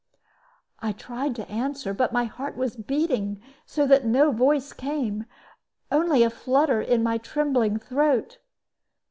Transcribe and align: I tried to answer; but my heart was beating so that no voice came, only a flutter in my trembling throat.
I 0.79 0.93
tried 0.93 1.35
to 1.35 1.47
answer; 1.47 1.93
but 1.93 2.11
my 2.11 2.23
heart 2.25 2.57
was 2.57 2.75
beating 2.75 3.39
so 3.67 3.85
that 3.85 4.03
no 4.03 4.31
voice 4.31 4.73
came, 4.73 5.27
only 5.91 6.23
a 6.23 6.31
flutter 6.31 6.81
in 6.81 7.03
my 7.03 7.19
trembling 7.19 7.77
throat. 7.77 8.39